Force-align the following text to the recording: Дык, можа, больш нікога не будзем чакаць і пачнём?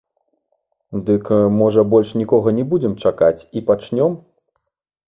Дык, 1.09 1.25
можа, 1.59 1.83
больш 1.93 2.15
нікога 2.23 2.57
не 2.61 2.65
будзем 2.73 2.99
чакаць 3.05 3.39
і 3.57 3.65
пачнём? 3.71 4.23